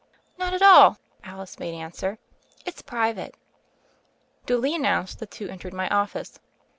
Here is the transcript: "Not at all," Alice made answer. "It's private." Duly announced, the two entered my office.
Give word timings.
"Not 0.39 0.53
at 0.55 0.63
all," 0.63 0.97
Alice 1.23 1.59
made 1.59 1.75
answer. 1.75 2.17
"It's 2.65 2.81
private." 2.81 3.35
Duly 4.47 4.73
announced, 4.73 5.19
the 5.19 5.27
two 5.27 5.47
entered 5.47 5.75
my 5.75 5.87
office. 5.89 6.39